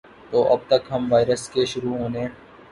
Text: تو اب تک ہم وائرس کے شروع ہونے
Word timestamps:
تو 0.29 0.37
اب 0.53 0.59
تک 0.69 0.81
ہم 0.93 1.03
وائرس 1.11 1.43
کے 1.53 1.65
شروع 1.71 1.95
ہونے 1.97 2.23